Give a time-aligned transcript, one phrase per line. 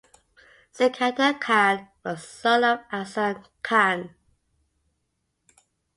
[0.71, 4.15] Sikandar Khan was son of Hassan Khan.